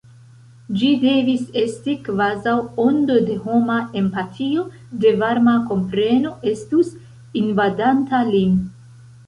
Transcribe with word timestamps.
Ĝi 0.77 0.87
devis 1.01 1.43
esti 1.63 1.93
kvazaŭ 2.07 2.55
ondo 2.85 3.19
de 3.27 3.37
homa 3.45 3.77
empatio, 4.03 4.65
de 5.05 5.13
varma 5.21 5.55
kompreno 5.71 6.35
estus 6.55 6.93
invadanta 7.47 8.27
lin. 8.35 8.61